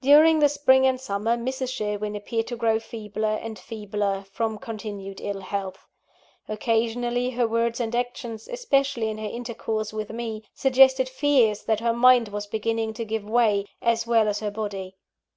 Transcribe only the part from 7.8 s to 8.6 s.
actions